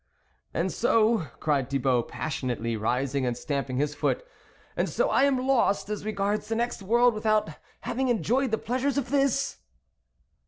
"And 0.55 0.71
so," 0.73 1.27
cried 1.39 1.69
Thibault 1.69 2.01
passionately, 2.09 2.75
rising 2.75 3.23
and 3.23 3.37
stamping 3.37 3.77
his 3.77 3.93
foot," 3.93 4.25
and 4.75 4.89
so 4.89 5.11
I 5.11 5.25
am 5.25 5.45
lost 5.45 5.89
as 5.91 6.05
regards 6.05 6.47
the 6.49 6.55
next 6.55 6.81
world 6.81 7.13
without 7.13 7.51
having 7.81 8.07
enjoyed 8.07 8.49
the 8.49 8.57
pleasures 8.57 8.97
of 8.97 9.11
this 9.11 9.59